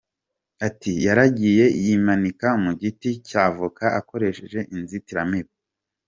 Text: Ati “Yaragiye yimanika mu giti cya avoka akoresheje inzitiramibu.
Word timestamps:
Ati 0.67 0.91
“Yaragiye 1.05 1.65
yimanika 1.83 2.47
mu 2.63 2.71
giti 2.81 3.09
cya 3.27 3.41
avoka 3.49 3.85
akoresheje 3.99 4.59
inzitiramibu. 4.75 5.53